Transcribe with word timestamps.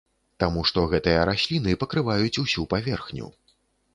Таму 0.43 0.61
што 0.69 0.85
гэтыя 0.93 1.25
расліны 1.29 1.75
пакрываюць 1.83 2.41
усю 2.45 2.65
паверхню. 2.75 3.29